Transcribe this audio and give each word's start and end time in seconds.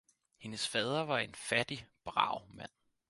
Hendes 0.37 0.65
fader 0.67 1.03
var 1.03 1.19
en 1.19 1.33
fattig, 1.35 1.87
brav 2.03 2.41
mand. 2.53 2.71